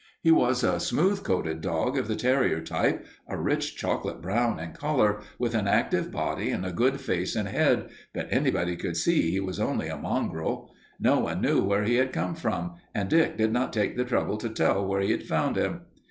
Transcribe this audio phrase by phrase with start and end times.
[0.23, 4.71] He was a smooth coated dog of the terrier type, a rich chocolate brown in
[4.71, 9.29] color, with an active body and a good face and head, but anybody could see
[9.29, 10.73] he was only a mongrel.
[10.99, 14.37] No one knew where he had come from and Dick did not take the trouble
[14.37, 15.81] to tell where he had found him.